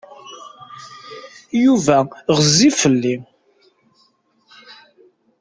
[1.63, 1.97] Yuba
[2.35, 3.15] ɣezzif fell-i.